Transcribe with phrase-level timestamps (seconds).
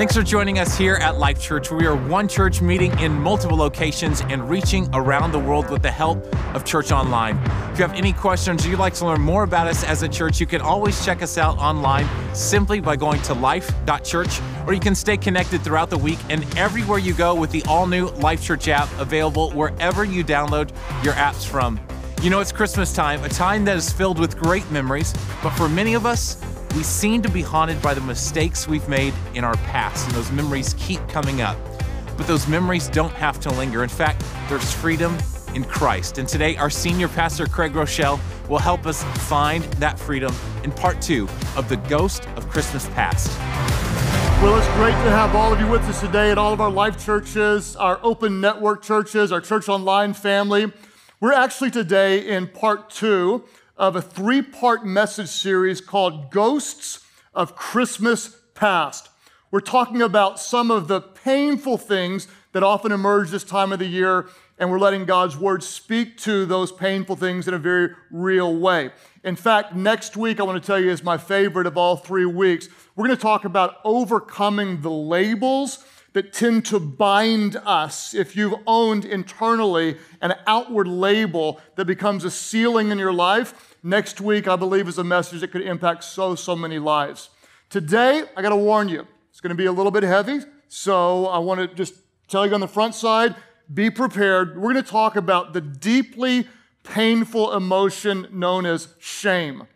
[0.00, 1.70] Thanks for joining us here at Life Church.
[1.70, 5.90] We are one church meeting in multiple locations and reaching around the world with the
[5.90, 7.36] help of Church Online.
[7.70, 10.08] If you have any questions or you'd like to learn more about us as a
[10.08, 14.80] church, you can always check us out online simply by going to life.church, or you
[14.80, 18.42] can stay connected throughout the week and everywhere you go with the all new Life
[18.42, 20.70] Church app available wherever you download
[21.04, 21.78] your apps from.
[22.22, 25.12] You know, it's Christmas time, a time that is filled with great memories,
[25.42, 26.42] but for many of us,
[26.76, 30.30] we seem to be haunted by the mistakes we've made in our past, and those
[30.30, 31.56] memories keep coming up.
[32.16, 33.82] But those memories don't have to linger.
[33.82, 35.16] In fact, there's freedom
[35.54, 36.18] in Christ.
[36.18, 41.00] And today, our senior pastor, Craig Groeschel, will help us find that freedom in part
[41.02, 43.36] two of The Ghost of Christmas Past.
[44.42, 46.70] Well, it's great to have all of you with us today at all of our
[46.70, 50.72] life churches, our open network churches, our church online family.
[51.20, 53.44] We're actually today in part two
[53.80, 57.00] of a three part message series called Ghosts
[57.32, 59.08] of Christmas Past.
[59.50, 63.86] We're talking about some of the painful things that often emerge this time of the
[63.86, 68.54] year, and we're letting God's word speak to those painful things in a very real
[68.54, 68.90] way.
[69.24, 72.26] In fact, next week, I want to tell you is my favorite of all three
[72.26, 72.68] weeks.
[72.94, 75.82] We're going to talk about overcoming the labels
[76.12, 82.30] that tend to bind us if you've owned internally an outward label that becomes a
[82.30, 86.34] ceiling in your life Next week, I believe, is a message that could impact so,
[86.34, 87.30] so many lives.
[87.70, 90.40] Today, I got to warn you, it's going to be a little bit heavy.
[90.68, 91.94] So I want to just
[92.28, 93.34] tell you on the front side
[93.72, 94.56] be prepared.
[94.56, 96.46] We're going to talk about the deeply
[96.82, 99.66] painful emotion known as shame.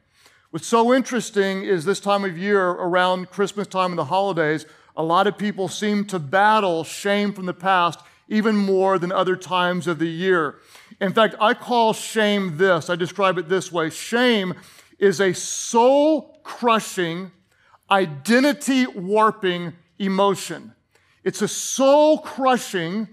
[0.50, 4.66] What's so interesting is this time of year, around Christmas time and the holidays,
[4.96, 9.36] a lot of people seem to battle shame from the past even more than other
[9.36, 10.56] times of the year.
[11.04, 14.54] In fact, I call shame this, I describe it this way shame
[14.98, 17.30] is a soul crushing,
[17.90, 20.72] identity warping emotion.
[21.22, 23.06] It's a soul crushing,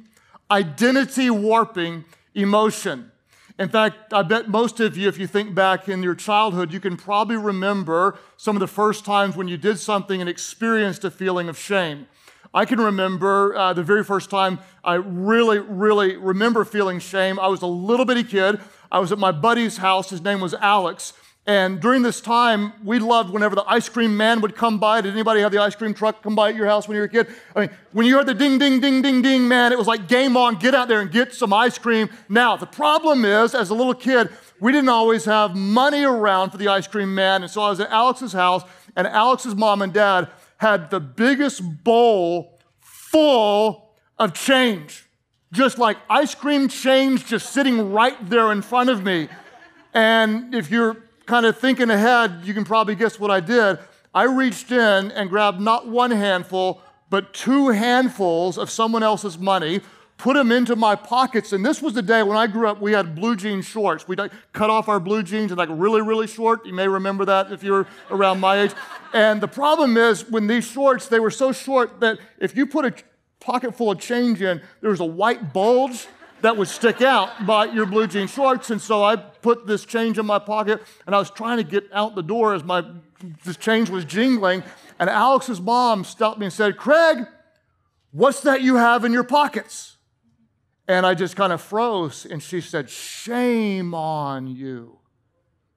[0.49, 3.11] identity warping emotion.
[3.59, 6.79] In fact, I bet most of you, if you think back in your childhood, you
[6.79, 11.11] can probably remember some of the first times when you did something and experienced a
[11.11, 12.07] feeling of shame.
[12.53, 17.39] I can remember uh, the very first time I really, really remember feeling shame.
[17.39, 18.59] I was a little bitty kid.
[18.91, 20.09] I was at my buddy's house.
[20.09, 21.13] His name was Alex.
[21.47, 25.01] And during this time, we loved whenever the ice cream man would come by.
[25.01, 27.05] Did anybody have the ice cream truck come by at your house when you were
[27.05, 27.27] a kid?
[27.55, 30.07] I mean, when you heard the ding, ding, ding, ding, ding, man, it was like
[30.07, 30.55] game on.
[30.55, 32.09] Get out there and get some ice cream.
[32.29, 34.29] Now, the problem is, as a little kid,
[34.59, 37.41] we didn't always have money around for the ice cream man.
[37.41, 38.63] And so I was at Alex's house,
[38.95, 40.29] and Alex's mom and dad
[40.61, 45.09] had the biggest bowl full of change,
[45.51, 49.27] just like ice cream change just sitting right there in front of me.
[49.95, 53.79] And if you're kind of thinking ahead, you can probably guess what I did.
[54.13, 56.79] I reached in and grabbed not one handful,
[57.09, 59.81] but two handfuls of someone else's money,
[60.21, 61.51] put them into my pockets.
[61.51, 64.07] And this was the day when I grew up, we had blue jean shorts.
[64.07, 64.15] We
[64.53, 66.63] cut off our blue jeans and like really, really short.
[66.63, 68.71] You may remember that if you're around my age.
[69.13, 72.85] And the problem is when these shorts, they were so short that if you put
[72.85, 72.93] a
[73.39, 76.05] pocket full of change in, there was a white bulge
[76.41, 78.69] that would stick out by your blue jean shorts.
[78.69, 81.85] And so I put this change in my pocket and I was trying to get
[81.91, 82.85] out the door as my
[83.43, 84.61] this change was jingling.
[84.99, 87.25] And Alex's mom stopped me and said, Craig,
[88.11, 89.97] what's that you have in your pockets?
[90.91, 94.99] And I just kind of froze, and she said, Shame on you.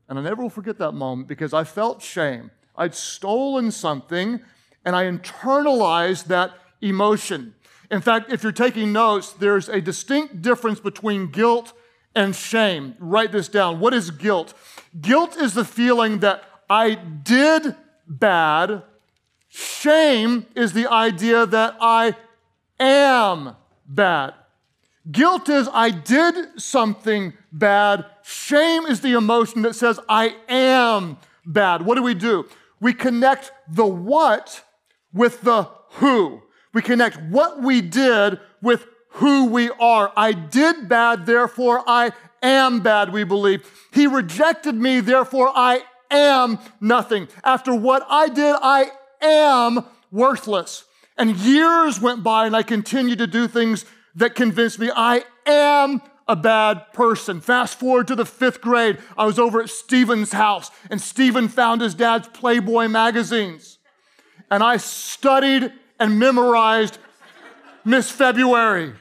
[0.08, 2.50] And I never will forget that moment because I felt shame.
[2.74, 4.40] I'd stolen something,
[4.84, 7.54] and I internalized that emotion.
[7.92, 11.74] In fact, if you're taking notes, there's a distinct difference between guilt
[12.16, 12.96] and shame.
[12.98, 13.78] Write this down.
[13.78, 14.52] What is guilt?
[15.00, 17.76] Guilt is the feeling that I did
[18.08, 18.82] bad.
[19.48, 22.16] Shame is the idea that I
[22.80, 23.54] am
[23.86, 24.34] bad.
[25.10, 28.06] Guilt is I did something bad.
[28.22, 31.82] Shame is the emotion that says I am bad.
[31.82, 32.46] What do we do?
[32.80, 34.62] We connect the what
[35.12, 36.42] with the who.
[36.72, 40.12] We connect what we did with who we are.
[40.16, 42.12] I did bad, therefore I
[42.42, 43.70] am bad, we believe.
[43.92, 47.28] He rejected me, therefore I am nothing.
[47.44, 48.90] After what I did, I
[49.20, 50.84] am worthless.
[51.16, 53.84] And years went by and I continued to do things
[54.16, 57.40] that convinced me I am a bad person.
[57.40, 61.80] Fast forward to the fifth grade, I was over at Stephen's house, and Stephen found
[61.80, 63.78] his dad's Playboy magazines.
[64.50, 66.98] And I studied and memorized
[67.84, 68.94] Miss February.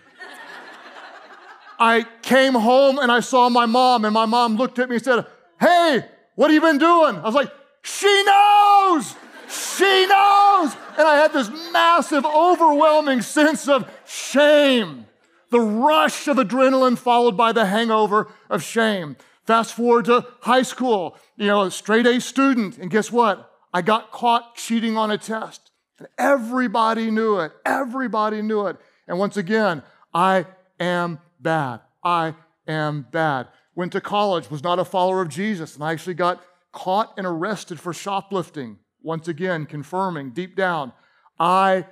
[1.80, 5.04] I came home and I saw my mom, and my mom looked at me and
[5.04, 5.26] said,
[5.60, 6.06] Hey,
[6.36, 7.18] what have you been doing?
[7.18, 7.52] I was like,
[7.82, 9.16] She knows!
[9.50, 10.76] She knows!
[10.98, 15.06] And I had this massive, overwhelming sense of shame.
[15.50, 19.16] The rush of adrenaline followed by the hangover of shame.
[19.46, 22.78] Fast forward to high school, you know, a straight A student.
[22.78, 23.52] And guess what?
[23.74, 25.72] I got caught cheating on a test.
[26.00, 27.52] And everybody knew it.
[27.66, 28.78] Everybody knew it.
[29.08, 30.46] And once again, I
[30.80, 31.82] am bad.
[32.04, 32.36] I
[32.68, 33.48] am bad.
[33.76, 36.42] Went to college, was not a follower of Jesus, and I actually got
[36.72, 38.78] caught and arrested for shoplifting.
[39.04, 40.94] Once again, confirming deep down,
[41.40, 41.86] I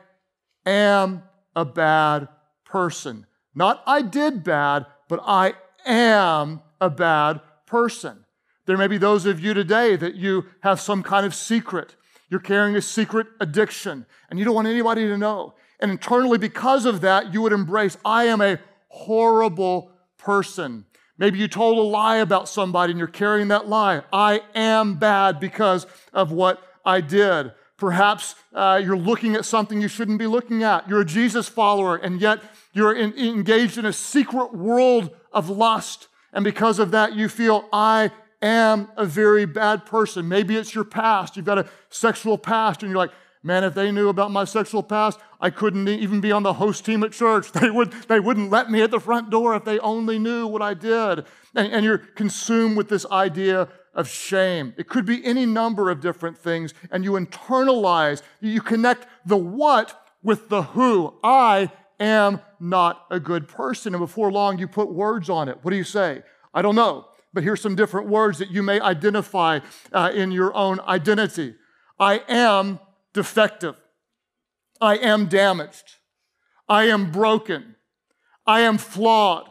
[0.66, 1.24] am
[1.56, 2.30] a bad
[2.66, 3.26] person.
[3.54, 5.54] Not I did bad, but I
[5.86, 8.26] am a bad person.
[8.66, 11.96] There may be those of you today that you have some kind of secret.
[12.30, 15.56] You're carrying a secret addiction and you don't want anybody to know.
[15.82, 20.86] And internally, because of that, you would embrace, I am a horrible person.
[21.18, 24.04] Maybe you told a lie about somebody and you're carrying that lie.
[24.14, 27.52] I am bad because of what I did.
[27.78, 30.88] Perhaps uh, you're looking at something you shouldn't be looking at.
[30.88, 32.40] You're a Jesus follower, and yet
[32.74, 36.08] you're in, engaged in a secret world of lust.
[36.32, 38.12] And because of that, you feel, I
[38.42, 40.28] am a very bad person.
[40.28, 41.36] Maybe it's your past.
[41.36, 43.12] You've got a sexual past, and you're like,
[43.44, 46.86] man, if they knew about my sexual past, I couldn't even be on the host
[46.86, 47.52] team at church.
[47.62, 50.62] They, would, they wouldn't let me at the front door if they only knew what
[50.62, 51.26] I did.
[51.56, 54.74] And, and you're consumed with this idea of shame.
[54.78, 60.08] It could be any number of different things, and you internalize, you connect the what
[60.24, 61.16] with the who.
[61.24, 63.94] I am not a good person.
[63.94, 65.60] And before long, you put words on it.
[65.62, 66.24] What do you say?
[66.54, 69.60] I don't know, but here's some different words that you may identify
[69.92, 71.56] uh, in your own identity.
[72.00, 72.80] I am
[73.14, 73.76] defective.
[74.80, 75.98] I am damaged.
[76.68, 77.76] I am broken.
[78.48, 79.50] I am flawed.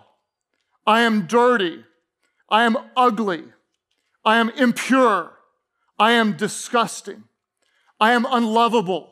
[0.87, 1.85] I am dirty.
[2.49, 3.45] I am ugly.
[4.25, 5.33] I am impure.
[5.99, 7.25] I am disgusting.
[7.99, 9.11] I am unlovable.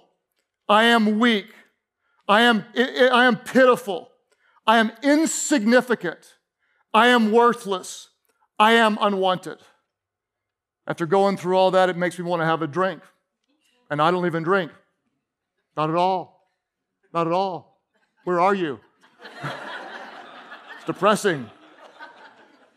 [0.69, 1.47] I am weak.
[2.29, 4.11] I am, I am pitiful.
[4.67, 6.35] I am insignificant.
[6.93, 8.09] I am worthless.
[8.59, 9.59] I am unwanted.
[10.87, 13.03] After going through all that, it makes me want to have a drink.
[13.91, 14.73] And I don't even drink.
[15.77, 16.51] Not at all.
[17.15, 17.81] Not at all.
[18.25, 18.81] Where are you?
[19.43, 21.49] it's depressing.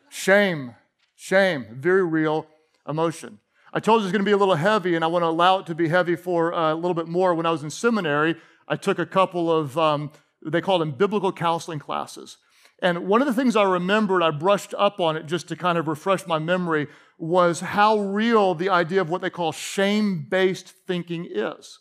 [0.09, 0.75] Shame.
[1.23, 2.47] Shame, very real
[2.89, 3.37] emotion.
[3.71, 5.59] I told you it's going to be a little heavy, and I want to allow
[5.59, 7.35] it to be heavy for uh, a little bit more.
[7.35, 8.37] When I was in seminary,
[8.67, 10.11] I took a couple of, um,
[10.43, 12.37] they called them biblical counseling classes.
[12.81, 15.77] And one of the things I remembered, I brushed up on it just to kind
[15.77, 16.87] of refresh my memory,
[17.19, 21.77] was how real the idea of what they call shame based thinking is.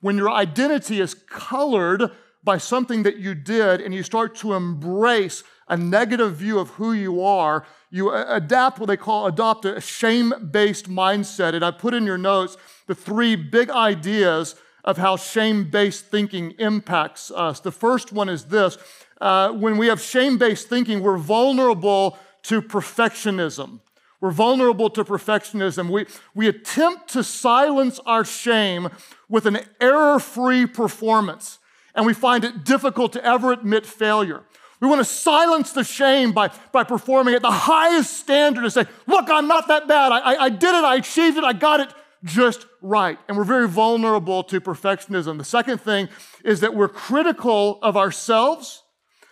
[0.00, 2.10] When your identity is colored
[2.42, 6.92] by something that you did and you start to embrace a negative view of who
[6.92, 11.54] you are, you adapt what they call adopt a shame based mindset.
[11.54, 12.56] And I put in your notes
[12.86, 14.54] the three big ideas
[14.84, 17.60] of how shame based thinking impacts us.
[17.60, 18.78] The first one is this
[19.20, 23.80] uh, when we have shame based thinking, we're vulnerable to perfectionism.
[24.20, 25.90] We're vulnerable to perfectionism.
[25.90, 28.88] We, we attempt to silence our shame
[29.28, 31.58] with an error free performance,
[31.94, 34.42] and we find it difficult to ever admit failure.
[34.80, 38.86] We want to silence the shame by, by performing at the highest standard and say,
[39.06, 40.10] Look, I'm not that bad.
[40.10, 40.84] I, I, I did it.
[40.84, 41.44] I achieved it.
[41.44, 41.88] I got it
[42.24, 43.18] just right.
[43.28, 45.38] And we're very vulnerable to perfectionism.
[45.38, 46.08] The second thing
[46.44, 48.82] is that we're critical of ourselves,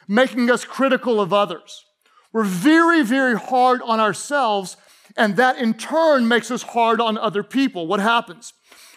[0.06, 1.84] making us critical of others.
[2.32, 4.76] We're very, very hard on ourselves,
[5.16, 7.86] and that in turn makes us hard on other people.
[7.86, 8.52] What happens?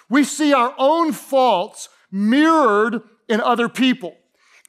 [0.10, 4.18] We see our own faults mirrored in other people.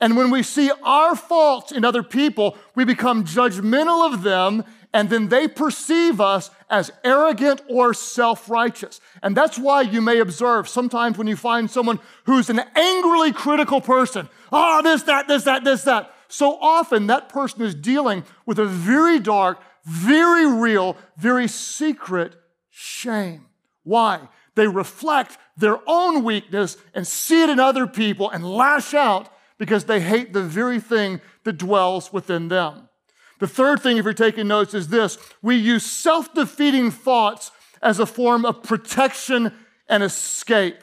[0.02, 5.08] And when we see our faults in other people, we become judgmental of them, and
[5.08, 9.00] then they perceive us as arrogant or self righteous.
[9.22, 13.80] And that's why you may observe sometimes when you find someone who's an angrily critical
[13.80, 16.12] person, oh, this, that, this, that, this, that.
[16.26, 22.34] So often that person is dealing with a very dark, very real, very secret
[22.70, 23.46] shame.
[23.84, 24.28] Why?
[24.56, 29.28] They reflect their own weakness and see it in other people and lash out
[29.58, 32.88] because they hate the very thing that dwells within them.
[33.38, 37.50] The third thing, if you're taking notes, is this we use self defeating thoughts
[37.82, 39.52] as a form of protection
[39.88, 40.76] and escape.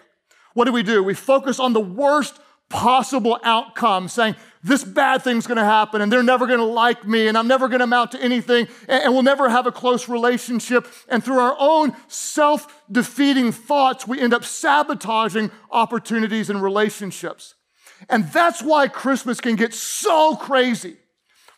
[0.53, 1.01] What do we do?
[1.01, 6.23] We focus on the worst possible outcome, saying, This bad thing's gonna happen, and they're
[6.23, 9.65] never gonna like me, and I'm never gonna amount to anything, and we'll never have
[9.65, 10.87] a close relationship.
[11.07, 17.55] And through our own self defeating thoughts, we end up sabotaging opportunities and relationships.
[18.07, 20.97] And that's why Christmas can get so crazy.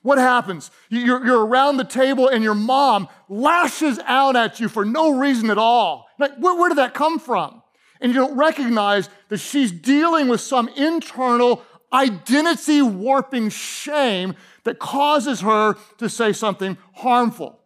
[0.01, 0.71] What happens?
[0.89, 5.51] You're, you're, around the table and your mom lashes out at you for no reason
[5.51, 6.07] at all.
[6.17, 7.61] Like, where, where did that come from?
[7.99, 11.61] And you don't recognize that she's dealing with some internal
[11.93, 17.59] identity warping shame that causes her to say something harmful.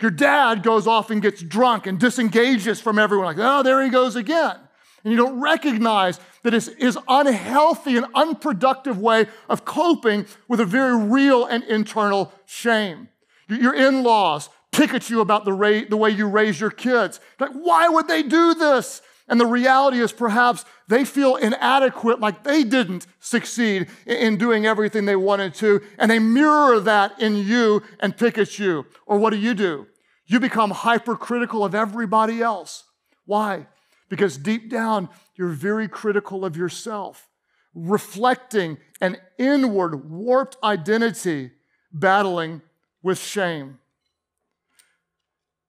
[0.00, 3.90] Your dad goes off and gets drunk and disengages from everyone, like, oh, there he
[3.90, 4.56] goes again.
[5.04, 10.64] And you don't recognize that it's his unhealthy and unproductive way of coping with a
[10.64, 13.08] very real and internal shame.
[13.48, 17.20] Your in laws pick at you about the, ra- the way you raise your kids.
[17.38, 19.02] Like, why would they do this?
[19.28, 25.04] And the reality is perhaps they feel inadequate, like they didn't succeed in doing everything
[25.04, 28.84] they wanted to, and they mirror that in you and pick at you.
[29.06, 29.86] Or what do you do?
[30.26, 32.84] You become hypercritical of everybody else.
[33.24, 33.66] Why?
[34.12, 37.30] Because deep down, you're very critical of yourself,
[37.74, 41.52] reflecting an inward, warped identity,
[41.90, 42.60] battling
[43.02, 43.78] with shame.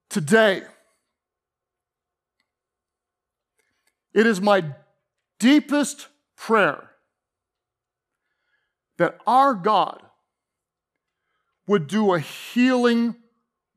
[0.10, 0.64] Today,
[4.14, 4.76] It is my
[5.40, 6.92] deepest prayer
[8.98, 10.04] that our God
[11.66, 13.16] would do a healing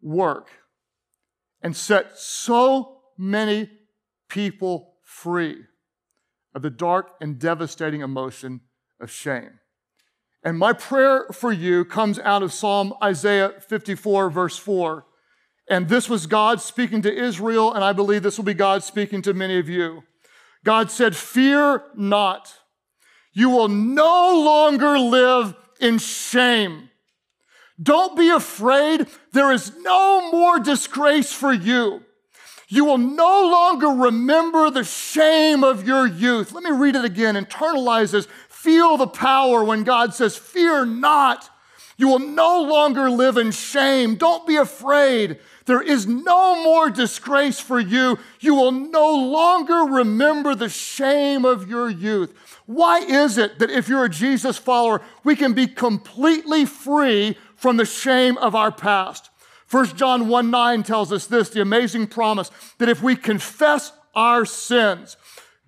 [0.02, 0.50] work
[1.62, 3.70] and set so many
[4.28, 5.64] people free
[6.54, 8.60] of the dark and devastating emotion
[9.00, 9.60] of shame.
[10.42, 15.04] And my prayer for you comes out of Psalm Isaiah 54, verse 4.
[15.68, 19.22] And this was God speaking to Israel, and I believe this will be God speaking
[19.22, 20.04] to many of you.
[20.64, 22.54] God said, Fear not.
[23.32, 26.90] You will no longer live in shame.
[27.82, 29.06] Don't be afraid.
[29.32, 32.02] There is no more disgrace for you.
[32.68, 36.52] You will no longer remember the shame of your youth.
[36.52, 37.36] Let me read it again.
[37.36, 38.26] Internalize this.
[38.48, 41.48] Feel the power when God says, Fear not.
[41.96, 44.16] You will no longer live in shame.
[44.16, 45.38] Don't be afraid.
[45.64, 48.18] There is no more disgrace for you.
[48.40, 52.34] You will no longer remember the shame of your youth.
[52.66, 57.78] Why is it that if you're a Jesus follower, we can be completely free from
[57.78, 59.30] the shame of our past?
[59.70, 64.44] 1 John 1 9 tells us this the amazing promise that if we confess our
[64.44, 65.16] sins,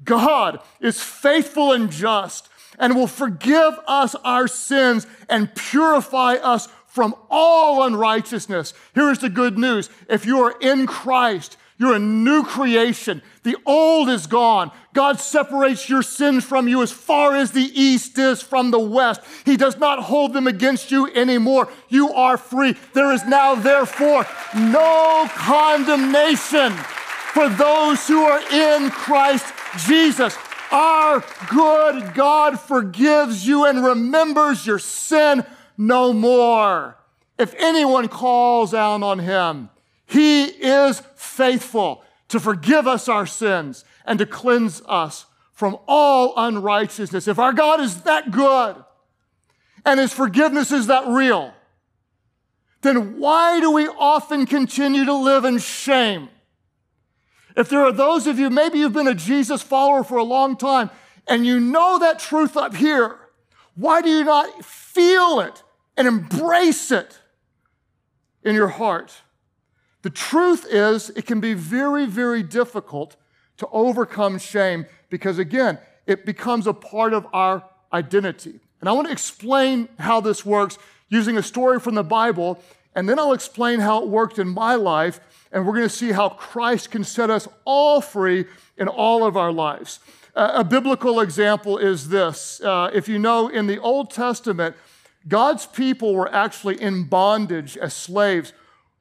[0.04, 7.14] God is faithful and just and will forgive us our sins and purify us from
[7.30, 8.72] all unrighteousness.
[8.94, 9.90] Here is the good news.
[10.08, 13.22] If you are in Christ, you're a new creation.
[13.44, 14.72] The old is gone.
[14.94, 19.20] God separates your sins from you as far as the east is from the west.
[19.44, 21.68] He does not hold them against you anymore.
[21.88, 22.74] You are free.
[22.94, 26.72] There is now, therefore, no condemnation
[27.32, 29.46] for those who are in Christ
[29.86, 30.36] Jesus.
[30.72, 35.46] Our good God forgives you and remembers your sin
[35.78, 36.96] no more.
[37.38, 39.70] If anyone calls out on him,
[40.08, 47.28] he is faithful to forgive us our sins and to cleanse us from all unrighteousness.
[47.28, 48.76] If our God is that good
[49.84, 51.52] and his forgiveness is that real,
[52.82, 56.28] then why do we often continue to live in shame?
[57.56, 60.56] If there are those of you, maybe you've been a Jesus follower for a long
[60.56, 60.90] time
[61.26, 63.18] and you know that truth up here,
[63.74, 65.62] why do you not feel it
[65.96, 67.20] and embrace it
[68.42, 69.22] in your heart.
[70.08, 73.16] The truth is, it can be very, very difficult
[73.58, 77.62] to overcome shame because, again, it becomes a part of our
[77.92, 78.58] identity.
[78.80, 80.78] And I want to explain how this works
[81.10, 82.58] using a story from the Bible,
[82.94, 85.20] and then I'll explain how it worked in my life,
[85.52, 88.46] and we're going to see how Christ can set us all free
[88.78, 90.00] in all of our lives.
[90.34, 92.62] A biblical example is this.
[92.62, 94.74] Uh, if you know, in the Old Testament,
[95.28, 98.54] God's people were actually in bondage as slaves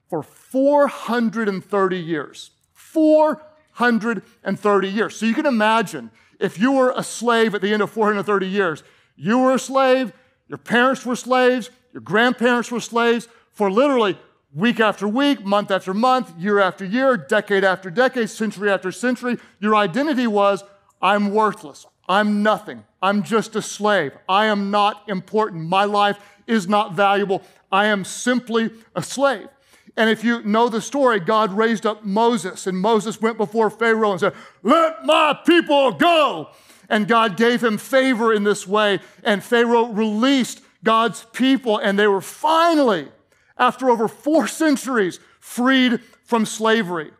[0.09, 2.51] for 430 years.
[2.73, 5.15] 430 years.
[5.15, 8.83] So you can imagine if you were a slave at the end of 430 years,
[9.15, 10.13] you were a slave,
[10.47, 14.17] your parents were slaves, your grandparents were slaves for literally
[14.53, 19.37] week after week, month after month, year after year, decade after decade, century after century.
[19.59, 20.63] Your identity was,
[21.01, 21.85] I'm worthless.
[22.07, 22.83] I'm nothing.
[23.01, 24.13] I'm just a slave.
[24.29, 25.65] I am not important.
[25.65, 27.43] My life is not valuable.
[27.71, 29.49] I am simply a slave.
[29.97, 34.11] And if you know the story, God raised up Moses, and Moses went before Pharaoh
[34.11, 36.51] and said, Let my people go.
[36.87, 42.07] And God gave him favor in this way, and Pharaoh released God's people, and they
[42.07, 43.09] were finally,
[43.57, 47.11] after over four centuries, freed from slavery.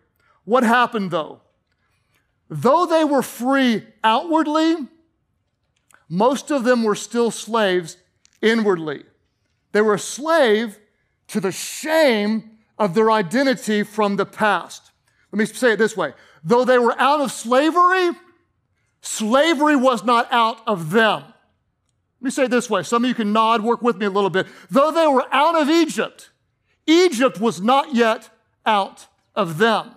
[0.45, 1.41] What happened though?
[2.49, 4.87] Though they were free outwardly,
[6.07, 7.97] most of them were still slaves
[8.41, 9.03] inwardly.
[9.73, 10.79] They were a slave
[11.27, 14.91] to the shame of their identity from the past.
[15.31, 18.11] Let me say it this way though they were out of slavery,
[19.07, 21.21] Slavery was not out of them.
[21.23, 22.83] Let me say it this way.
[22.83, 24.47] Some of you can nod, work with me a little bit.
[24.69, 26.29] Though they were out of Egypt,
[26.85, 28.29] Egypt was not yet
[28.65, 29.91] out of them.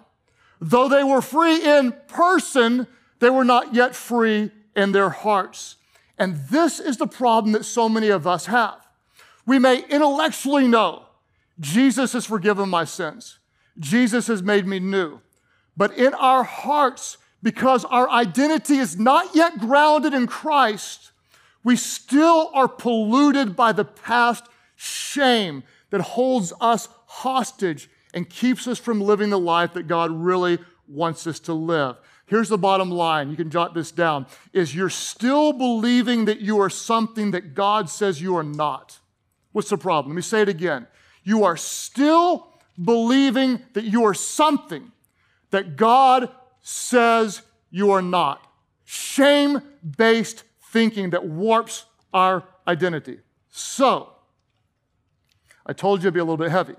[0.61, 2.87] Though they were free in person,
[3.19, 5.77] they were not yet free in their hearts.
[6.17, 8.87] And this is the problem that so many of us have.
[9.45, 11.07] We may intellectually know
[11.61, 13.39] Jesus has forgiven my sins,
[13.79, 15.21] Jesus has made me new.
[15.77, 21.13] But in our hearts, because our identity is not yet grounded in Christ,
[21.63, 24.45] we still are polluted by the past
[24.77, 30.59] shame that holds us hostage and keeps us from living the life that God really
[30.89, 31.97] wants us to live.
[32.27, 33.31] Here's the bottom line.
[33.31, 34.27] You can jot this down.
[34.53, 38.99] Is you're still believing that you are something that God says you are not.
[39.53, 40.13] What's the problem?
[40.13, 40.87] Let me say it again.
[41.23, 42.49] You are still
[42.83, 44.91] believing that you are something
[45.51, 46.31] that God
[46.63, 48.47] says you are not.
[48.85, 49.63] Shame
[49.97, 53.19] based thinking that warps our identity.
[53.51, 54.13] So,
[55.67, 56.75] I told you it'd be a little bit heavy.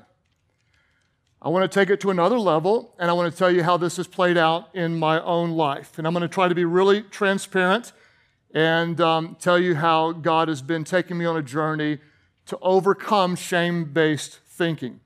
[1.42, 3.78] I want to take it to another level, and I want to tell you how
[3.78, 5.98] this has played out in my own life.
[5.98, 7.94] And I'm going to try to be really transparent
[8.54, 12.00] and um, tell you how God has been taking me on a journey
[12.48, 15.00] to overcome shame based thinking.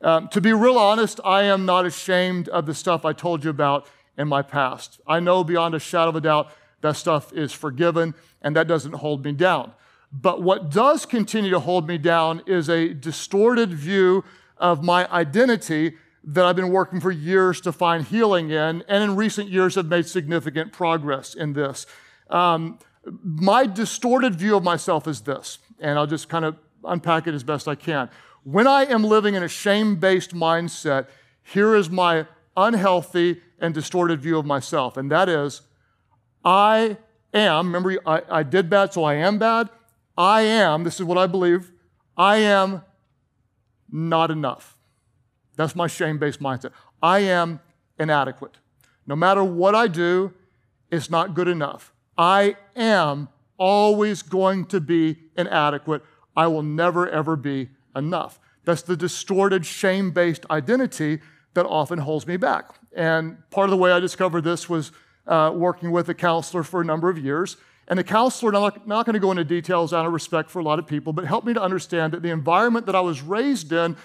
[0.00, 3.50] Um, to be real honest, I am not ashamed of the stuff I told you
[3.50, 3.86] about
[4.18, 5.00] in my past.
[5.06, 8.94] I know beyond a shadow of a doubt that stuff is forgiven, and that doesn't
[8.94, 9.72] hold me down.
[10.12, 14.24] But what does continue to hold me down is a distorted view
[14.58, 15.94] of my identity
[16.24, 19.86] that I've been working for years to find healing in, and in recent years have
[19.86, 21.86] made significant progress in this.
[22.30, 22.78] Um,
[23.24, 27.44] my distorted view of myself is this, and I'll just kind of unpack it as
[27.44, 28.10] best I can.
[28.44, 31.06] When I am living in a shame based mindset,
[31.42, 35.62] here is my unhealthy and distorted view of myself, and that is
[36.44, 36.96] I
[37.32, 39.68] am, remember, I, I did bad, so I am bad.
[40.16, 41.70] I am, this is what I believe,
[42.16, 42.82] I am
[43.90, 44.76] not enough.
[45.56, 46.72] That's my shame based mindset.
[47.02, 47.60] I am
[47.98, 48.58] inadequate.
[49.06, 50.32] No matter what I do,
[50.90, 51.92] it's not good enough.
[52.16, 56.02] I am always going to be inadequate.
[56.36, 58.38] I will never, ever be enough.
[58.64, 61.20] That's the distorted, shame based identity
[61.54, 62.70] that often holds me back.
[62.94, 64.92] And part of the way I discovered this was
[65.26, 67.56] uh, working with a counselor for a number of years.
[67.88, 70.62] And the counselor, not, not going to go into details out of respect for a
[70.62, 73.72] lot of people, but helped me to understand that the environment that I was raised
[73.72, 73.96] in,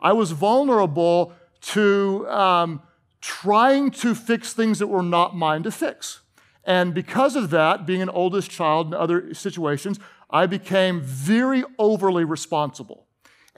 [0.00, 2.82] I was vulnerable to um,
[3.20, 6.20] trying to fix things that were not mine to fix.
[6.64, 12.24] And because of that, being an oldest child in other situations, I became very overly
[12.24, 13.06] responsible.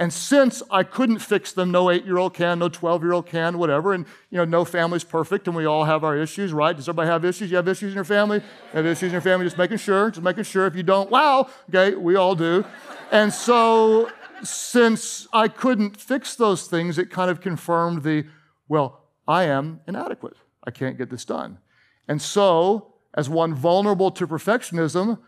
[0.00, 3.26] And since I couldn't fix them, no eight year old can, no 12 year old
[3.26, 6.74] can, whatever, and you know, no family's perfect and we all have our issues, right?
[6.74, 7.50] Does everybody have issues?
[7.50, 8.38] You have issues in your family?
[8.38, 9.44] You have issues in your family?
[9.44, 10.66] Just making sure, just making sure.
[10.66, 12.64] If you don't, wow, okay, we all do.
[13.10, 14.08] And so,
[14.44, 18.24] since I couldn't fix those things, it kind of confirmed the,
[18.68, 20.36] well, I am inadequate.
[20.62, 21.58] I can't get this done.
[22.06, 25.18] And so, as one vulnerable to perfectionism,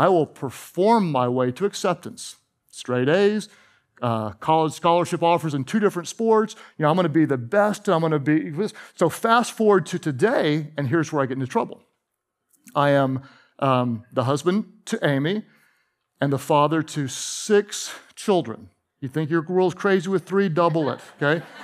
[0.00, 2.36] I will perform my way to acceptance.
[2.70, 3.50] Straight A's,
[4.00, 6.56] uh, college scholarship offers in two different sports.
[6.78, 7.86] You know, I'm going to be the best.
[7.86, 8.50] I'm going to be
[8.94, 9.10] so.
[9.10, 11.82] Fast forward to today, and here's where I get into trouble.
[12.74, 13.24] I am
[13.58, 15.44] um, the husband to Amy,
[16.18, 18.70] and the father to six children.
[19.02, 20.48] You think your world's crazy with three?
[20.48, 21.00] Double it.
[21.20, 21.44] Okay.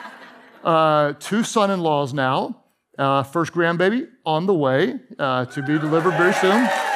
[0.64, 2.64] Uh, two son-in-laws now.
[2.98, 6.95] Uh, first grandbaby on the way uh, to be delivered very soon.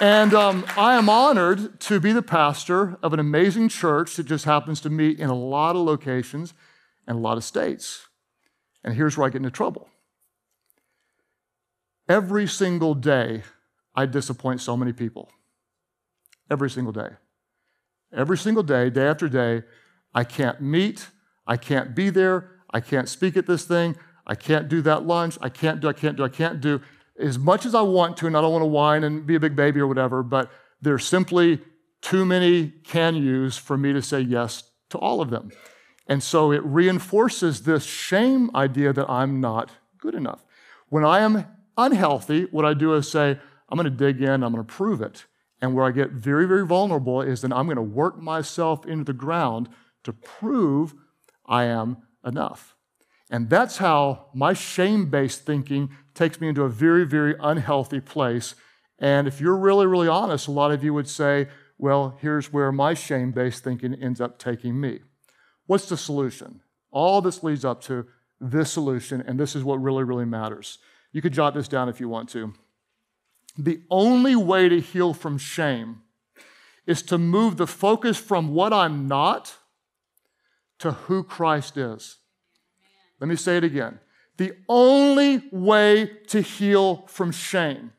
[0.00, 4.44] And um, I am honored to be the pastor of an amazing church that just
[4.44, 6.52] happens to meet in a lot of locations
[7.06, 8.06] and a lot of states.
[8.84, 9.88] And here's where I get into trouble.
[12.10, 13.42] Every single day,
[13.94, 15.30] I disappoint so many people.
[16.50, 17.08] Every single day.
[18.12, 19.62] Every single day, day after day,
[20.14, 21.08] I can't meet,
[21.46, 25.38] I can't be there, I can't speak at this thing, I can't do that lunch,
[25.40, 26.82] I can't do, I can't do, I can't do
[27.18, 29.40] as much as I want to, and I don't want to whine and be a
[29.40, 30.50] big baby or whatever, but
[30.80, 31.60] there's simply
[32.02, 35.50] too many can yous for me to say yes to all of them.
[36.06, 40.44] And so it reinforces this shame idea that I'm not good enough.
[40.88, 44.52] When I am unhealthy, what I do is say, I'm going to dig in, I'm
[44.52, 45.24] going to prove it.
[45.60, 49.04] And where I get very, very vulnerable is then I'm going to work myself into
[49.04, 49.68] the ground
[50.04, 50.94] to prove
[51.46, 52.75] I am enough.
[53.30, 58.54] And that's how my shame based thinking takes me into a very, very unhealthy place.
[58.98, 62.72] And if you're really, really honest, a lot of you would say, well, here's where
[62.72, 65.00] my shame based thinking ends up taking me.
[65.66, 66.60] What's the solution?
[66.90, 68.06] All this leads up to
[68.40, 70.78] this solution, and this is what really, really matters.
[71.12, 72.54] You could jot this down if you want to.
[73.58, 76.02] The only way to heal from shame
[76.86, 79.56] is to move the focus from what I'm not
[80.78, 82.18] to who Christ is.
[83.20, 84.00] Let me say it again.
[84.36, 87.92] The only way to heal from shame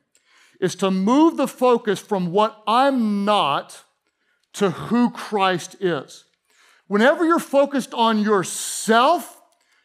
[0.60, 3.84] is to move the focus from what I'm not
[4.54, 6.24] to who Christ is.
[6.86, 9.40] Whenever you're focused on yourself,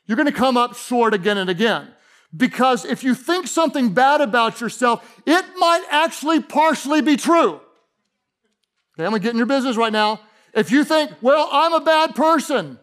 [0.05, 1.89] you're going to come up short again and again.
[2.35, 7.59] Because if you think something bad about yourself, it might actually partially be true.
[8.95, 10.19] Okay, I'm gonna get in your business right now.
[10.53, 12.79] If you think, well, I'm a bad person,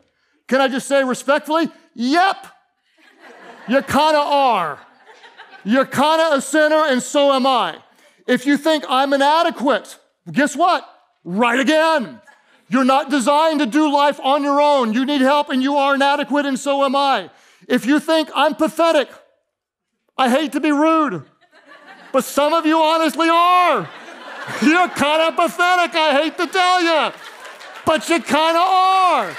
[0.46, 1.68] can I just say respectfully,
[2.00, 2.46] yep,
[3.68, 4.78] you kind of are.
[5.64, 7.76] You're kind of a sinner, and so am I.
[8.26, 9.98] If you think I'm inadequate,
[10.30, 10.88] guess what?
[11.24, 12.20] Right again.
[12.68, 14.94] You're not designed to do life on your own.
[14.94, 17.30] You need help, and you are inadequate, and so am I.
[17.68, 19.08] If you think I'm pathetic,
[20.16, 21.24] I hate to be rude,
[22.12, 23.88] but some of you honestly are.
[24.62, 27.12] You're kind of pathetic, I hate to tell you,
[27.84, 29.36] but you kind of are.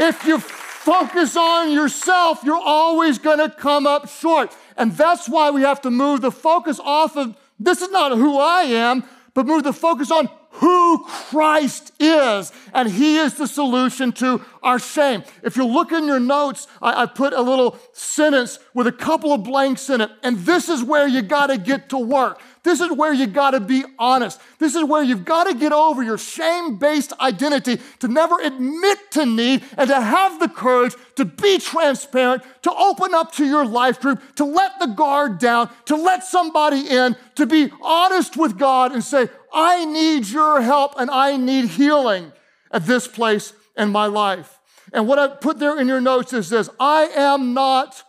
[0.00, 0.38] If you
[0.84, 4.56] focus on yourself, you're always going to come up short.
[4.76, 8.38] And that's why we have to move the focus off of this is not who
[8.38, 12.52] I am, but move the focus on who Christ is.
[12.72, 15.24] And He is the solution to our shame.
[15.42, 19.32] If you look in your notes, I, I, put a little sentence with a couple
[19.32, 20.10] of blanks in it.
[20.22, 22.40] And this is where you got to get to work.
[22.64, 24.40] This is where you got to be honest.
[24.58, 28.98] This is where you've got to get over your shame based identity to never admit
[29.12, 33.64] to need and to have the courage to be transparent, to open up to your
[33.64, 38.58] life group, to let the guard down, to let somebody in, to be honest with
[38.58, 42.32] God and say, I need your help and I need healing
[42.70, 44.58] at this place in my life.
[44.92, 48.02] And what I put there in your notes is this I am not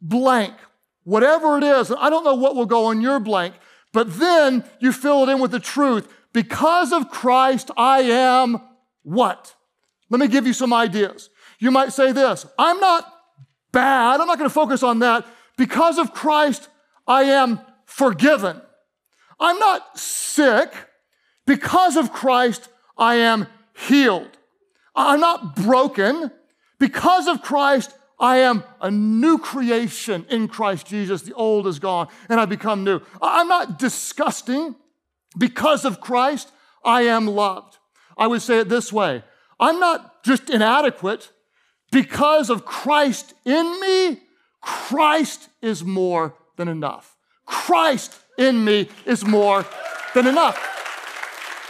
[0.00, 0.54] blank.
[1.04, 3.54] Whatever it is, I don't know what will go on your blank,
[3.92, 6.08] but then you fill it in with the truth.
[6.32, 8.60] Because of Christ, I am
[9.02, 9.54] what?
[10.08, 11.30] Let me give you some ideas.
[11.58, 13.12] You might say this I'm not
[13.72, 14.20] bad.
[14.20, 15.26] I'm not going to focus on that.
[15.56, 16.68] Because of Christ,
[17.06, 18.60] I am forgiven.
[19.38, 20.72] I'm not sick.
[21.46, 23.46] Because of Christ, I am
[23.88, 24.30] healed.
[24.94, 26.30] I'm not broken.
[26.78, 31.22] Because of Christ, I am a new creation in Christ Jesus.
[31.22, 33.00] The old is gone and I become new.
[33.20, 34.76] I'm not disgusting.
[35.38, 36.50] Because of Christ,
[36.84, 37.78] I am loved.
[38.18, 39.22] I would say it this way
[39.58, 41.32] I'm not just inadequate.
[41.92, 44.20] Because of Christ in me,
[44.60, 47.16] Christ is more than enough.
[47.46, 49.66] Christ in me is more
[50.14, 50.58] than enough.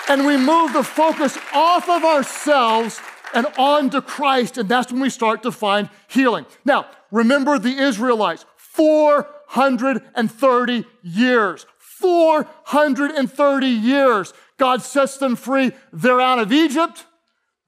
[0.08, 3.00] And we move the focus off of ourselves
[3.32, 6.46] and on to Christ, and that's when we start to find healing.
[6.64, 11.66] Now, remember the Israelites 430 years.
[11.78, 14.32] 430 years.
[14.58, 15.72] God sets them free.
[15.92, 17.06] They're out of Egypt,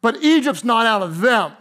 [0.00, 1.52] but Egypt's not out of them.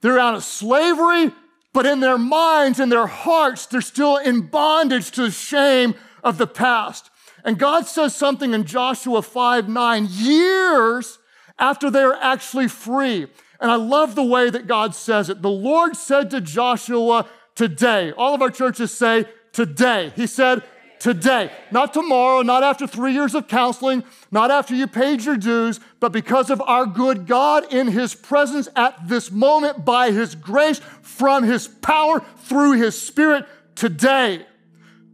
[0.00, 1.32] They're out of slavery,
[1.72, 6.38] but in their minds, in their hearts, they're still in bondage to the shame of
[6.38, 7.10] the past.
[7.44, 11.18] And God says something in Joshua 5 9, years
[11.58, 13.28] after they are actually free.
[13.60, 15.42] And I love the way that God says it.
[15.42, 18.12] The Lord said to Joshua, today.
[18.12, 20.12] All of our churches say today.
[20.16, 20.62] He said,
[20.98, 21.50] today.
[21.70, 26.12] Not tomorrow, not after three years of counseling, not after you paid your dues, but
[26.12, 31.44] because of our good God in His presence at this moment, by His grace, from
[31.44, 34.46] His power, through His Spirit, today.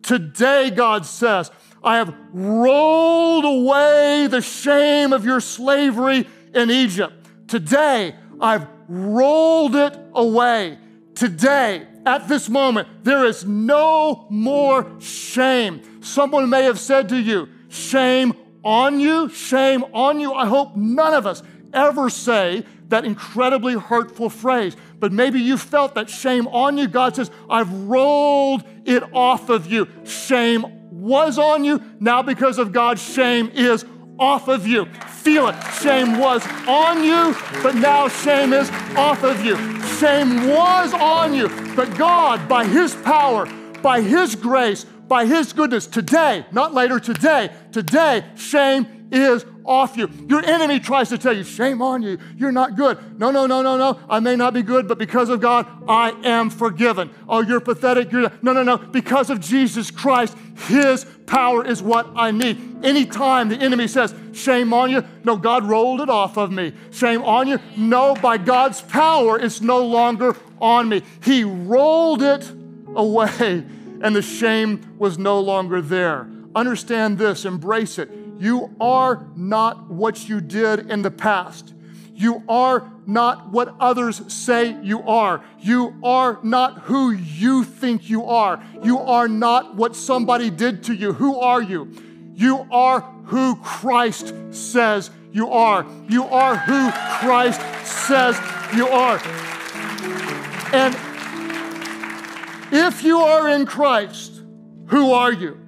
[0.03, 1.51] Today, God says,
[1.83, 7.15] I have rolled away the shame of your slavery in Egypt.
[7.49, 10.79] Today, I've rolled it away.
[11.15, 16.03] Today, at this moment, there is no more shame.
[16.03, 20.33] Someone may have said to you, Shame on you, shame on you.
[20.33, 24.77] I hope none of us ever say that incredibly hurtful phrase.
[24.99, 26.89] But maybe you felt that shame on you.
[26.89, 29.89] God says, I've rolled it off of you.
[30.05, 31.83] Shame was on you.
[32.01, 33.85] Now, because of God's shame is
[34.19, 34.89] off of you.
[35.21, 35.57] Feel it.
[35.83, 39.57] Shame was on you, but now shame is off of you.
[39.99, 43.47] Shame was on you, but God, by His power,
[43.83, 50.09] by His grace, by His goodness, today, not later, today, today, shame is off you.
[50.29, 53.19] Your enemy tries to tell you, shame on you, you're not good.
[53.19, 53.99] No, no, no, no, no.
[54.09, 57.11] I may not be good, but because of God, I am forgiven.
[57.29, 58.13] Oh, you're pathetic.
[58.13, 58.79] You're no, no, no.
[58.79, 60.37] Because of Jesus Christ,
[60.69, 62.85] His power is what I need.
[62.85, 66.73] Anytime the enemy says, shame on you, no, God rolled it off of me.
[66.91, 71.03] Shame on you, no, by God's power, it's no longer on me.
[71.23, 72.51] He rolled it
[72.95, 73.65] away
[74.01, 76.27] and the shame was no longer there.
[76.55, 78.11] Understand this, embrace it.
[78.41, 81.75] You are not what you did in the past.
[82.15, 85.45] You are not what others say you are.
[85.59, 88.63] You are not who you think you are.
[88.83, 91.13] You are not what somebody did to you.
[91.13, 91.93] Who are you?
[92.35, 95.87] You are who Christ says you are.
[96.09, 98.37] You are who Christ says
[98.75, 99.21] you are.
[100.73, 100.97] And
[102.73, 104.41] if you are in Christ,
[104.87, 105.59] who are you?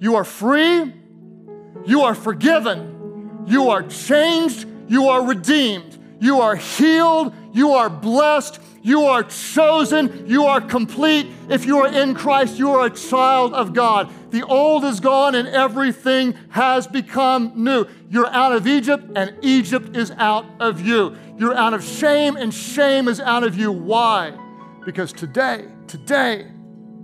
[0.00, 0.94] You are free,
[1.88, 8.60] you are forgiven, you are changed, you are redeemed, you are healed, you are blessed,
[8.82, 11.26] you are chosen, you are complete.
[11.48, 14.12] If you are in Christ, you are a child of God.
[14.30, 17.86] The old is gone and everything has become new.
[18.10, 21.16] You're out of Egypt and Egypt is out of you.
[21.38, 23.72] You're out of shame and shame is out of you.
[23.72, 24.34] Why?
[24.84, 26.46] Because today, today,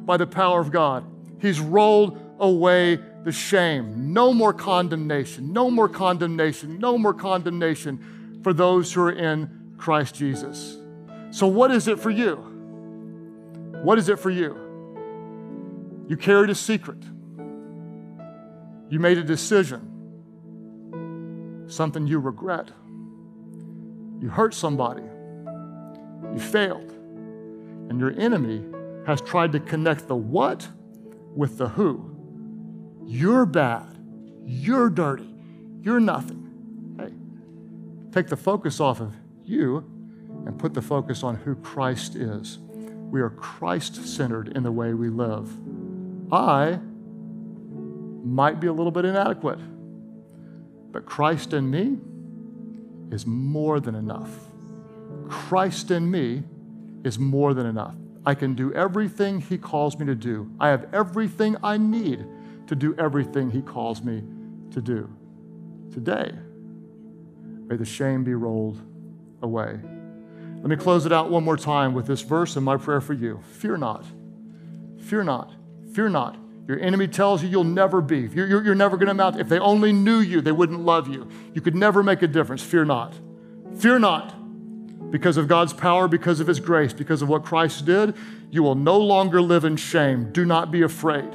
[0.04, 1.04] by the power of God,
[1.40, 4.12] He's rolled away the shame.
[4.12, 10.14] No more condemnation, no more condemnation, no more condemnation for those who are in Christ
[10.14, 10.76] Jesus.
[11.30, 12.37] So, what is it for you?
[13.82, 14.56] What is it for you?
[16.06, 17.02] You carried a secret.
[18.90, 19.80] You made a decision,
[21.66, 22.70] something you regret.
[24.20, 25.02] You hurt somebody.
[26.32, 26.92] You failed.
[27.88, 28.62] And your enemy
[29.06, 30.68] has tried to connect the what
[31.34, 32.13] with the who.
[33.06, 33.96] You're bad.
[34.44, 35.28] You're dirty.
[35.82, 36.96] You're nothing.
[36.98, 37.12] Hey,
[38.12, 39.14] take the focus off of
[39.44, 39.78] you
[40.46, 42.58] and put the focus on who Christ is.
[43.10, 45.50] We are Christ centered in the way we live.
[46.32, 46.80] I
[48.24, 49.58] might be a little bit inadequate,
[50.90, 51.98] but Christ in me
[53.14, 54.30] is more than enough.
[55.28, 56.42] Christ in me
[57.04, 57.94] is more than enough.
[58.26, 60.50] I can do everything He calls me to do.
[60.58, 62.24] I have everything I need
[62.66, 64.22] to do everything He calls me
[64.72, 65.09] to do.
[65.92, 66.33] Today,
[67.66, 68.81] may the shame be rolled
[69.42, 69.79] away.
[70.57, 73.12] Let me close it out one more time with this verse and my prayer for
[73.12, 73.40] you.
[73.53, 74.05] Fear not.
[74.98, 75.53] Fear not.
[75.92, 76.38] Fear not.
[76.66, 78.20] Your enemy tells you you'll never be.
[78.20, 79.38] You're, you're, you're never going to amount.
[79.38, 81.29] If they only knew you, they wouldn't love you.
[81.53, 82.62] You could never make a difference.
[82.62, 83.14] Fear not.
[83.77, 85.11] Fear not.
[85.11, 88.16] Because of God's power, because of His grace, because of what Christ did,
[88.50, 90.33] you will no longer live in shame.
[90.33, 91.29] Do not be afraid.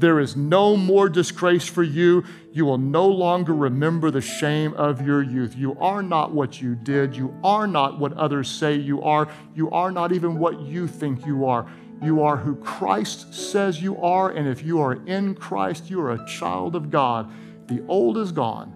[0.00, 2.24] There is no more disgrace for you.
[2.52, 5.54] You will no longer remember the shame of your youth.
[5.54, 7.14] You are not what you did.
[7.14, 9.28] You are not what others say you are.
[9.54, 11.70] You are not even what you think you are.
[12.02, 16.12] You are who Christ says you are, and if you are in Christ, you are
[16.12, 17.30] a child of God.
[17.66, 18.72] The old is gone,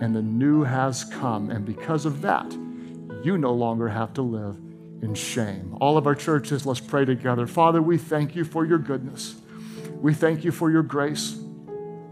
[0.00, 1.50] and the new has come.
[1.50, 2.52] And because of that,
[3.22, 4.56] you no longer have to live
[5.02, 5.76] in shame.
[5.80, 7.46] All of our churches, let's pray together.
[7.46, 9.36] Father, we thank you for your goodness.
[10.04, 11.32] We thank you for your grace.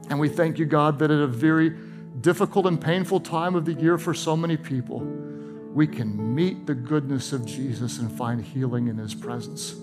[0.09, 1.77] And we thank you, God, that at a very
[2.23, 6.75] difficult and painful time of the year for so many people, we can meet the
[6.75, 9.75] goodness of Jesus and find healing in his presence.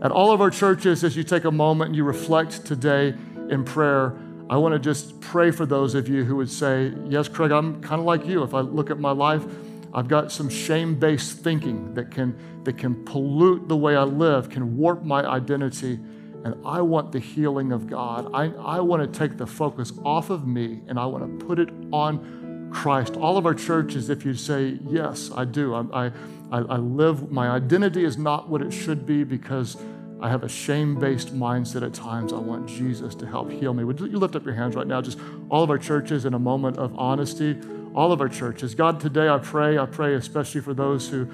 [0.00, 3.14] At all of our churches, as you take a moment and you reflect today
[3.50, 4.16] in prayer,
[4.48, 7.82] I want to just pray for those of you who would say, Yes, Craig, I'm
[7.82, 8.44] kind of like you.
[8.44, 9.44] If I look at my life,
[9.92, 14.50] I've got some shame based thinking that can, that can pollute the way I live,
[14.50, 15.98] can warp my identity.
[16.46, 18.30] And I want the healing of God.
[18.32, 21.58] I, I want to take the focus off of me and I want to put
[21.58, 23.16] it on Christ.
[23.16, 26.12] All of our churches, if you say, Yes, I do, I,
[26.52, 29.76] I, I live, my identity is not what it should be because
[30.20, 32.32] I have a shame based mindset at times.
[32.32, 33.82] I want Jesus to help heal me.
[33.82, 35.02] Would you lift up your hands right now?
[35.02, 35.18] Just
[35.50, 37.56] all of our churches in a moment of honesty.
[37.92, 38.76] All of our churches.
[38.76, 41.28] God, today I pray, I pray especially for those who,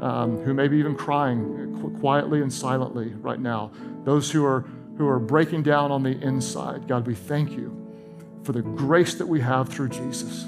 [0.00, 3.70] um, who may be even crying quietly and silently right now.
[4.04, 4.64] Those who are,
[4.96, 6.88] who are breaking down on the inside.
[6.88, 7.74] God, we thank you
[8.42, 10.46] for the grace that we have through Jesus.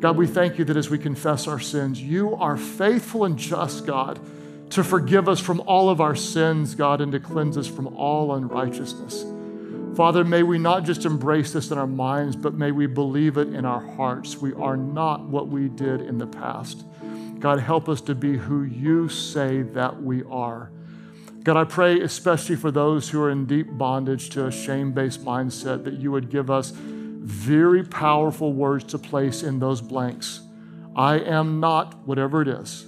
[0.00, 3.86] God, we thank you that as we confess our sins, you are faithful and just,
[3.86, 4.20] God
[4.74, 8.34] to forgive us from all of our sins, God, and to cleanse us from all
[8.34, 9.24] unrighteousness.
[9.96, 13.54] Father, may we not just embrace this in our minds, but may we believe it
[13.54, 14.38] in our hearts.
[14.38, 16.84] We are not what we did in the past.
[17.44, 20.70] God, help us to be who you say that we are.
[21.42, 25.26] God, I pray especially for those who are in deep bondage to a shame based
[25.26, 30.40] mindset that you would give us very powerful words to place in those blanks.
[30.96, 32.84] I am not whatever it is.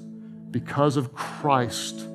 [0.51, 2.09] Because of Christ,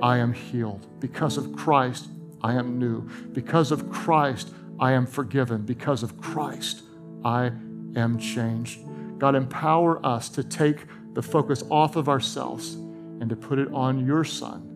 [0.00, 0.86] I am healed.
[0.98, 2.06] Because of Christ,
[2.42, 3.02] I am new.
[3.34, 4.48] Because of Christ,
[4.80, 5.66] I am forgiven.
[5.66, 6.84] Because of Christ,
[7.22, 7.52] I
[7.96, 8.80] am changed.
[9.18, 14.04] God, empower us to take the focus off of ourselves and to put it on
[14.06, 14.68] your Son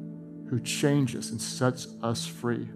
[0.48, 2.68] who changes and sets us free.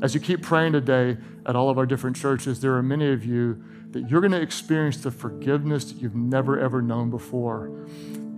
[0.00, 3.24] As you keep praying today at all of our different churches, there are many of
[3.24, 7.86] you that you're going to experience the forgiveness that you've never ever known before.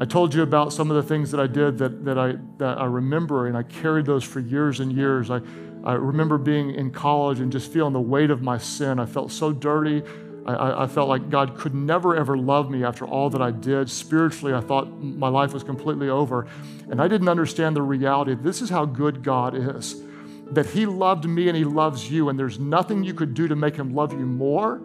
[0.01, 2.79] I told you about some of the things that I did that, that, I, that
[2.79, 5.31] I remember, and I carried those for years and years.
[5.31, 5.43] I,
[5.85, 8.99] I remember being in college and just feeling the weight of my sin.
[8.99, 10.03] I felt so dirty.
[10.47, 13.91] I, I, felt like God could never, ever love me after all that I did.
[13.91, 16.47] Spiritually, I thought my life was completely over.
[16.91, 18.35] And I didn't understand the reality.
[18.35, 20.03] This is how good God is
[20.51, 23.57] that He loved me and He loves you, and there's nothing you could do to
[23.57, 24.77] make Him love you more,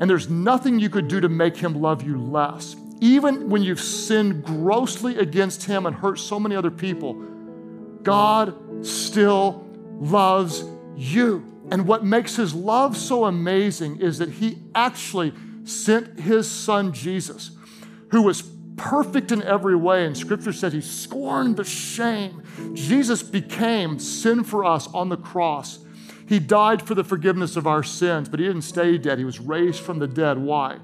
[0.00, 2.76] and there's nothing you could do to make Him love you less.
[3.00, 7.14] Even when you've sinned grossly against Him and hurt so many other people,
[8.02, 9.66] God still
[10.00, 10.64] loves
[10.96, 11.57] you.
[11.70, 15.32] And what makes his love so amazing is that he actually
[15.64, 17.50] sent his son Jesus,
[18.10, 18.42] who was
[18.76, 20.06] perfect in every way.
[20.06, 22.42] And scripture says he scorned the shame.
[22.74, 25.80] Jesus became sin for us on the cross.
[26.26, 29.18] He died for the forgiveness of our sins, but he didn't stay dead.
[29.18, 30.38] He was raised from the dead.
[30.38, 30.78] Why?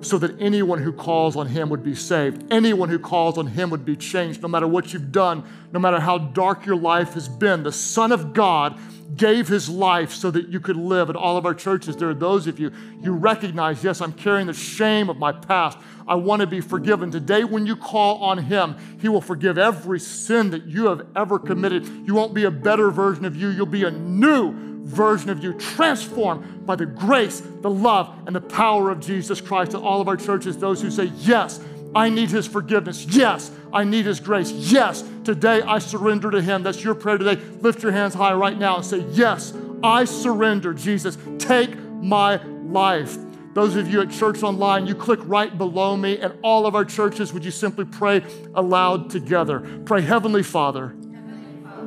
[0.00, 2.50] So that anyone who calls on him would be saved.
[2.52, 6.00] Anyone who calls on him would be changed, no matter what you've done, no matter
[6.00, 7.62] how dark your life has been.
[7.62, 8.78] The Son of God
[9.16, 11.10] gave his life so that you could live.
[11.10, 14.46] At all of our churches, there are those of you, you recognize, yes, I'm carrying
[14.46, 15.78] the shame of my past.
[16.06, 17.10] I want to be forgiven.
[17.10, 21.38] Today, when you call on him, he will forgive every sin that you have ever
[21.38, 21.86] committed.
[21.86, 25.52] You won't be a better version of you, you'll be a new version of you,
[25.54, 29.74] transformed by the grace, the love, and the power of Jesus Christ.
[29.74, 31.60] At all of our churches, those who say, Yes,
[31.96, 33.06] I need his forgiveness.
[33.06, 34.52] Yes, I need his grace.
[34.52, 36.62] Yes, today I surrender to him.
[36.62, 37.40] That's your prayer today.
[37.62, 41.16] Lift your hands high right now and say, Yes, I surrender, Jesus.
[41.38, 43.16] Take my life.
[43.54, 46.84] Those of you at Church Online, you click right below me, and all of our
[46.84, 48.22] churches, would you simply pray
[48.54, 49.60] aloud together?
[49.86, 50.94] Pray, Heavenly Father,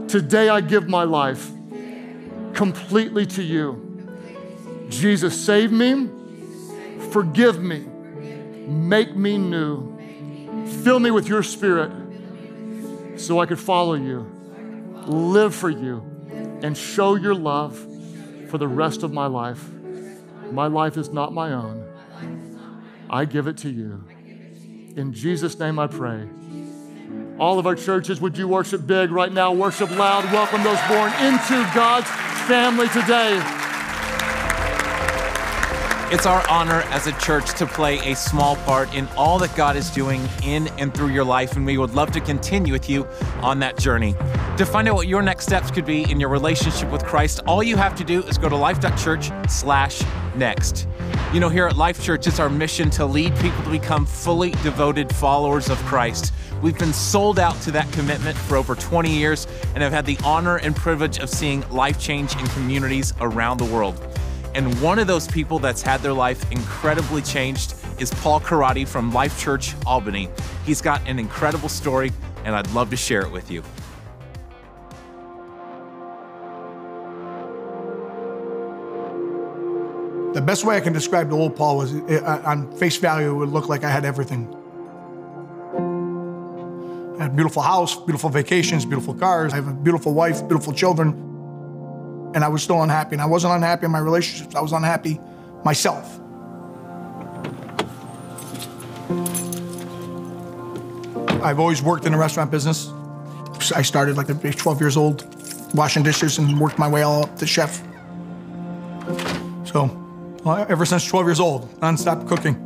[0.07, 1.51] today I give my life
[2.55, 3.85] completely to you.
[4.89, 6.09] Jesus, save me,
[7.11, 7.85] forgive me,
[8.67, 9.98] make me new.
[10.83, 11.91] Fill me with your spirit
[13.17, 14.25] so I could follow you,
[15.05, 16.03] live for you,
[16.61, 17.77] and show your love
[18.49, 19.63] for the rest of my life.
[20.51, 21.85] My life is not my own.
[23.09, 24.03] I give it to you.
[24.95, 26.27] In Jesus' name I pray.
[27.39, 29.53] All of our churches, would you worship big right now?
[29.53, 30.25] Worship loud.
[30.25, 32.09] Welcome those born into God's
[32.47, 33.58] family today.
[36.11, 39.75] It's our honor as a church to play a small part in all that God
[39.75, 43.07] is doing in and through your life, and we would love to continue with you
[43.43, 44.15] on that journey.
[44.57, 47.61] To find out what your next steps could be in your relationship with Christ, all
[47.61, 50.87] you have to do is go to life.church/next.
[51.31, 54.49] You know, here at Life Church, it's our mission to lead people to become fully
[54.63, 56.33] devoted followers of Christ.
[56.63, 59.45] We've been sold out to that commitment for over 20 years
[59.75, 63.65] and have had the honor and privilege of seeing life change in communities around the
[63.65, 64.03] world.
[64.55, 69.13] And one of those people that's had their life incredibly changed is Paul Karate from
[69.13, 70.27] Life Church Albany.
[70.65, 72.11] He's got an incredible story,
[72.45, 73.61] and I'd love to share it with you.
[80.33, 83.33] The best way I can describe the old Paul was uh, on face value, it
[83.33, 84.47] would look like I had everything.
[87.19, 89.53] I had a beautiful house, beautiful vacations, beautiful cars.
[89.53, 91.28] I have a beautiful wife, beautiful children
[92.33, 93.15] and I was still unhappy.
[93.15, 95.19] And I wasn't unhappy in my relationships, I was unhappy
[95.63, 96.19] myself.
[101.41, 102.91] I've always worked in the restaurant business.
[103.75, 105.25] I started like at 12 years old,
[105.73, 107.81] washing dishes and worked my way all up to chef.
[109.65, 109.85] So,
[110.43, 112.65] well, ever since 12 years old, nonstop cooking.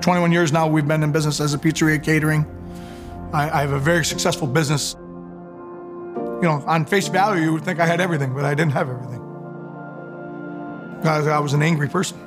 [0.00, 2.46] Twenty-one years now, we've been in business as a pizzeria catering.
[3.32, 4.94] I, I have a very successful business.
[4.94, 8.88] You know, on face value, you would think I had everything, but I didn't have
[8.88, 9.20] everything.
[11.04, 12.18] I, I was an angry person.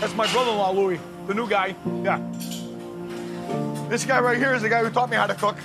[0.00, 1.74] That's my brother-in-law, Louis, the new guy.
[2.02, 2.20] Yeah.
[3.88, 5.56] This guy right here is the guy who taught me how to cook.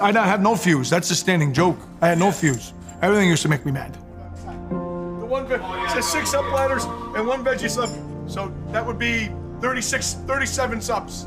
[0.00, 0.90] I had no fuse.
[0.90, 1.78] That's a standing joke.
[2.00, 2.72] I had no fuse.
[3.02, 3.94] Everything used to make me mad.
[3.94, 7.90] The one, it says six up platters and one veggie sub.
[8.28, 9.30] So that would be
[9.60, 11.26] 36, 37 subs.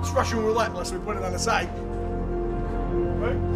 [0.00, 1.68] It's Russian roulette unless we put it on the side.
[3.18, 3.52] Right?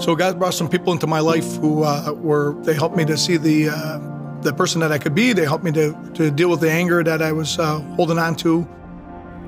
[0.00, 3.16] So God brought some people into my life who uh, were they helped me to
[3.16, 4.00] see the uh,
[4.42, 5.32] the person that I could be.
[5.32, 8.36] They helped me to to deal with the anger that I was uh, holding on
[8.36, 8.66] to.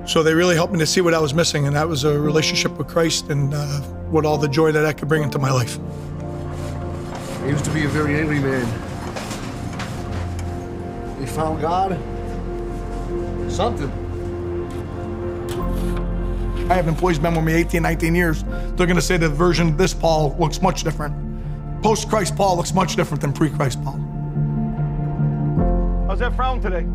[0.06, 2.18] So they really helped me to see what I was missing, and that was a
[2.18, 3.80] relationship with Christ and uh,
[4.10, 5.78] what all the joy that I could bring into my life.
[7.42, 8.89] I used to be a very angry man
[11.30, 11.98] found God,
[13.50, 13.90] Something.
[16.70, 18.44] I have employees been with me 18, 19 years.
[18.44, 21.82] They're going to say the version of this Paul looks much different.
[21.82, 23.98] Post Christ Paul looks much different than pre Christ Paul.
[26.06, 26.86] How's that frown today?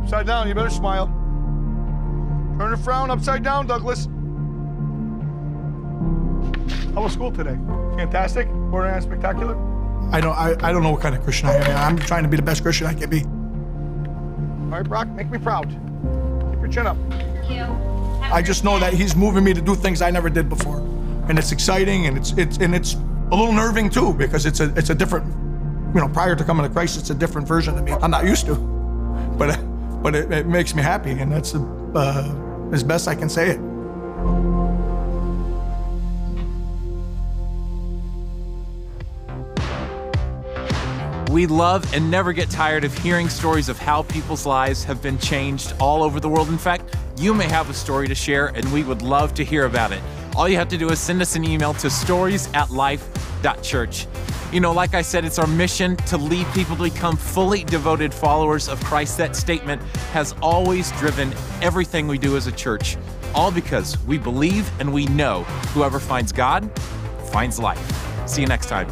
[0.00, 1.06] Upside down, you better smile.
[2.58, 4.06] Turn the frown upside down, Douglas.
[6.94, 7.58] How was school today?
[7.96, 8.48] Fantastic?
[8.48, 9.79] Borderline spectacular?
[10.12, 11.76] I don't, I, I don't know what kind of Christian I am.
[11.76, 13.22] I'm trying to be the best Christian I can be.
[13.22, 15.68] All right, Brock, make me proud.
[15.68, 16.96] Keep your chin up.
[18.32, 20.78] I just know that he's moving me to do things I never did before,
[21.28, 24.72] and it's exciting and it's it's and it's a little nerving too because it's a
[24.76, 25.26] it's a different,
[25.94, 27.92] you know, prior to coming to Christ, it's a different version of me.
[27.92, 28.54] I'm not used to,
[29.36, 29.58] but
[30.02, 33.60] but it, it makes me happy, and that's uh, as best I can say it.
[41.30, 45.16] We love and never get tired of hearing stories of how people's lives have been
[45.16, 46.48] changed all over the world.
[46.48, 49.66] In fact, you may have a story to share, and we would love to hear
[49.66, 50.02] about it.
[50.34, 54.08] All you have to do is send us an email to stories at life.church.
[54.52, 58.12] You know, like I said, it's our mission to lead people to become fully devoted
[58.12, 59.16] followers of Christ.
[59.16, 59.80] That statement
[60.12, 62.96] has always driven everything we do as a church,
[63.36, 66.68] all because we believe and we know whoever finds God
[67.30, 68.28] finds life.
[68.28, 68.88] See you next time.